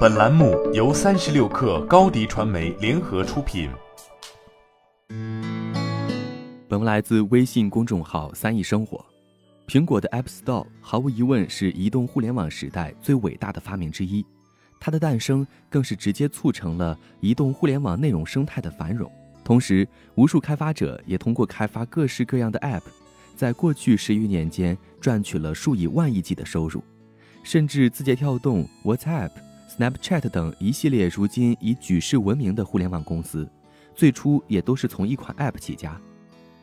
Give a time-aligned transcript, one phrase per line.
[0.00, 3.70] 本栏目由三十六氪高低传媒联合出品。
[6.68, 9.02] 本文来自微信公众号“三亿生活”。
[9.66, 14.24] 苹果的 App Store 毫无疑问是移动互联网时代最伟大的发明之一，
[14.78, 19.10] 它的诞生更是直接促成了移动互联网内容生态的繁荣。
[19.42, 22.82] 同时，无数开发者也通过开发各式各样的 App，
[23.34, 26.82] 在过去十余年间赚取了数以万亿计的收入。
[27.42, 29.30] 甚至字节跳动、WhatsApp、
[29.70, 33.48] Snapchat 等一系列如今已举世闻名的互联网公司，
[33.94, 35.98] 最初也都是从一款 App 起家。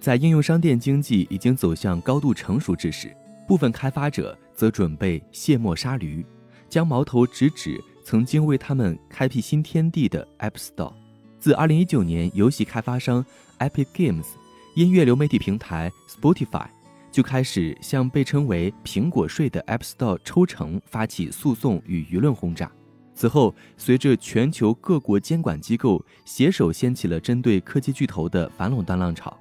[0.00, 3.16] 在应用商店经济已经走向高度成熟之时，
[3.46, 6.26] 部分开发者则准备卸磨杀驴，
[6.68, 10.92] 将矛头直指曾经为他们开辟新天地的 App Store。
[11.38, 13.24] 自2019年，游戏开发商
[13.60, 14.26] Epic Games、
[14.74, 16.66] 音乐流媒体平台 Spotify。
[17.10, 22.70] 就开始向被称为“苹果税”的 App Store 抽成发起诉讼与舆论轰炸。
[23.18, 29.36] 此后，随着全球各国监管机构携手掀起了针对科技巨头的反垄断浪潮，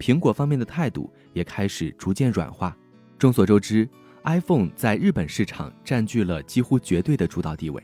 [0.00, 2.76] 苹果方面的态度也开始逐渐软化。
[3.20, 3.88] 众所周知
[4.24, 7.80] ，iPhone 在日本市场占据了几乎绝对的主导地位，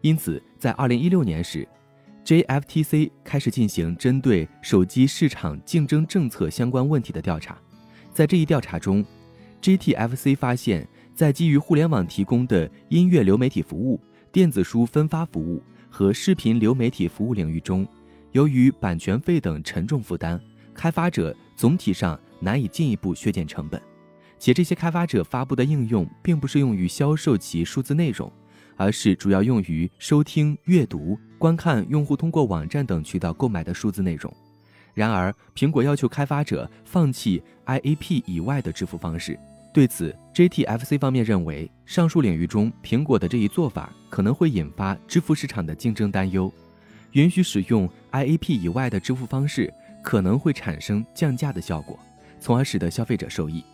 [0.00, 1.64] 因此在2016年时
[2.24, 7.56] ，JFTC 开始进行针对手机市场竞争政策相关问题的调查。
[8.12, 9.04] 在这一调查中
[9.62, 14.00] ，GTFC 发现，在基于互联网提供的音乐流媒体服务、
[14.32, 17.86] 电子书分发服务和视频流媒体服务领域中，
[18.30, 20.40] 由于版权费等沉重负担，
[20.72, 23.80] 开发者总体上难以进一步削减成本。
[24.38, 28.32] 且这些开发者发布的应用并不是用于销售其数字内容，
[28.74, 34.34] 而是主要用于收听、阅读、观看用户通过网站等渠道购买的数字内容。
[34.94, 39.38] 然而，苹果要求开发者放弃 IAP 以外的支付方式。
[39.72, 46.52] 对此，JTFC 方面认为，上述领域中苹果的这一做法可能会引发支付市场的竞争担忧。
[47.12, 51.98] 允许使用 IAP 以外的支付方式，可能会产生降价的效果，
[52.38, 53.64] 从而使得消费者受益。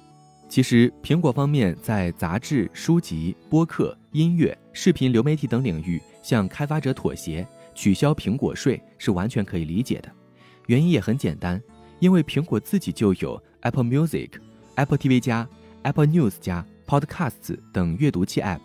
[0.48, 10.08] 其实，苹果方面在杂志、书籍、播客、音乐、视频流媒体等领域向开发者妥协，取消苹果税是完全可以理解的。
[10.66, 11.60] 原因也很简单，
[11.98, 14.30] 因为苹果自己就有 Apple Music、
[14.76, 15.46] Apple TV 加、
[15.88, 18.60] Apple News 加 Podcasts 等阅读器 App，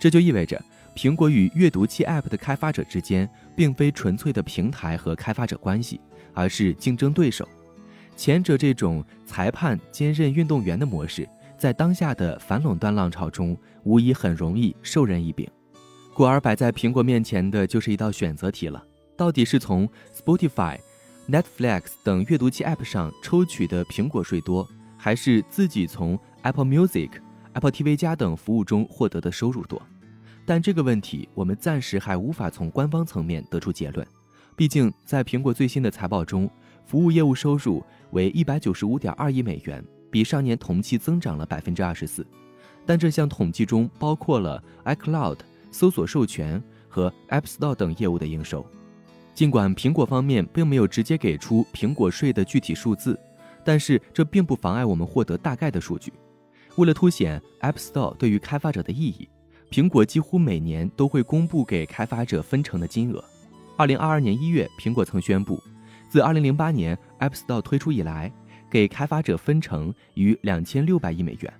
[0.00, 0.60] 这就意味着
[0.96, 6.00] 苹果与阅读器 App 的开发者之间并非纯粹的平台和开发者关系，
[6.34, 7.48] 而是竞争对手。
[8.16, 15.48] 前者这种裁判兼任运动员的模式，在当下的反垄断浪潮中，无疑很容易授人以柄。
[16.12, 18.84] 故而摆在苹果面前的就是一道选择题了：
[19.16, 24.68] 到底是从 Spotify？Netflix 等阅读器 App 上抽取的苹果税多，
[24.98, 27.10] 还是自己从 Apple Music、
[27.52, 29.80] Apple TV 加等服务中获得的收入多？
[30.46, 34.06] 但这个问题我们暂时还无法从官方层面得出结论。
[34.56, 36.50] 毕竟，在苹果最新的财报中，
[36.84, 42.26] 服务业务收入为一百九十五点二亿美元，比上年同期增长了百分之二十四。
[42.84, 45.38] 但这项统计中包括了 iCloud、
[45.70, 48.66] 搜索授权和 App Store 等业务的应收。
[49.34, 53.18] 尽管苹果方面并没有直接给出苹果税的具体数字，
[53.64, 56.12] 但是这并不妨碍我们获得大概的数据。
[56.76, 59.28] 为了凸显 App Store 对于开发者的意义，
[59.70, 63.22] 苹果几乎每年都会公布给开发者分成的金额。
[63.76, 65.62] 二零二二年一月，苹果曾宣布，
[66.08, 68.32] 自二零零八年 App Store 推出以来，
[68.70, 71.52] 给开发者分成逾两千六百亿美元，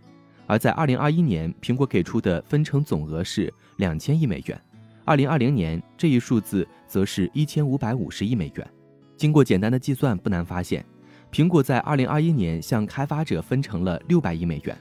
[0.47, 4.61] 而在二零二一年，苹果给出的分成总额是两千亿美元。
[5.05, 8.71] 二零二零年这一数字则是一千五百五十亿美元。
[9.17, 10.85] 经过简单的计算，不难发现，
[11.33, 14.77] 苹果在二零二一年向开发者分成了六百亿美元。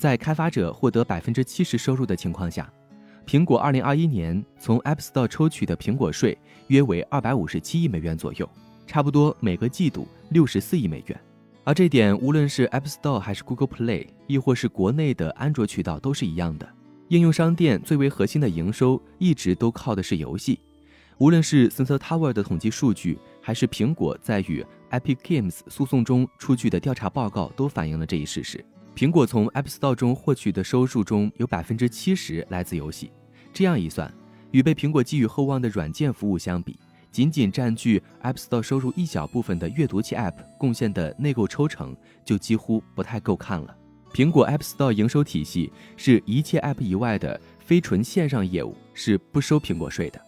[0.00, 2.72] 在开发者获得百分之七十收入的情况下，
[3.26, 6.38] 苹果二零二一年从 App Store 抽取的苹果税
[6.68, 8.48] 约为二百五十七亿美元左右，
[8.86, 11.20] 差不多每个季度六十四亿美元。
[11.64, 16.66] 而这点无论是 App Store 还是 Google Play，亦或是国内的安卓渠道都是一样的。
[17.08, 20.60] 应用商店最为核心的营收一直都靠的是游戏，
[21.18, 28.64] 无论是 Sensor Tower 的统计数据，还是苹果在与 Epic Games 诉讼中出具的调查报告，都反映了这一事实。
[28.94, 33.10] 苹果从 App Store 中获取的收入中有百分之七十来自游戏，
[33.52, 34.12] 这样一算，
[34.50, 36.78] 与被苹果寄予厚望的软件服务相比，
[37.10, 43.74] 仅仅占据 App Store 收入一小部分的阅读器 App 贡献的内购抽成，就几乎不太够看了。
[44.12, 50.20] 苹果 App Store 营收体系是一切 App 以外的非纯线上业务是不收苹果税的，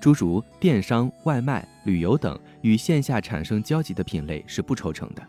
[0.00, 5.22] 诸如电商、外卖、旅游等与线下产生交集的品类是不抽成的。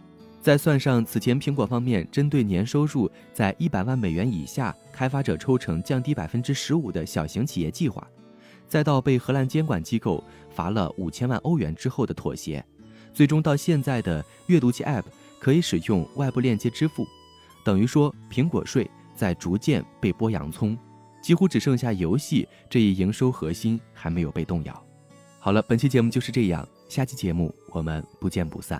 [0.45, 8.07] 再算上此前苹果方面针对年收入在一百万美元以下开发者抽成降低百分之十五的小型企业计划，
[8.67, 12.63] 再到被荷兰监管机构罚了五千万欧元之后的妥协，
[13.11, 15.05] 最终到现在的阅读器 App
[15.39, 17.07] 可以使用外部链接支付，
[17.63, 20.77] 等于说苹果税在逐渐被剥洋葱，
[21.23, 24.85] 几乎只剩下游戏这一营收核心还没有被动摇。
[25.39, 28.79] 好了，本期节目就是这样，下期节目我们不见不散。